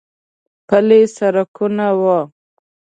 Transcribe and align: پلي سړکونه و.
پلي 0.67 1.01
سړکونه 1.17 1.87
و. 2.01 2.03